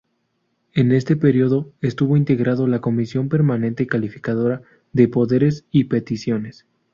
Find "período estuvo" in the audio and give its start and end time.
1.15-2.17